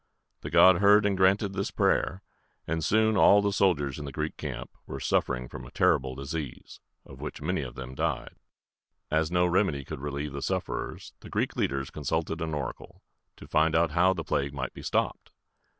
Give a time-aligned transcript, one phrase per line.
[0.39, 2.23] The god heard and granted this prayer,
[2.65, 6.79] and soon all the soldiers in the Greek camp were suffering from a terrible disease,
[7.05, 8.37] of which many of them died.
[9.11, 13.03] As no remedy could relieve the sufferers, the Greek leaders consulted an oracle,
[13.35, 15.29] to find out how the plague might be stopped.